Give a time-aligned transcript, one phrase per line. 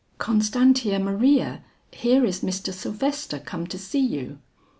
[0.17, 2.73] "Constantia Maria, here is Mr.
[2.73, 4.39] Sylvester come to see you."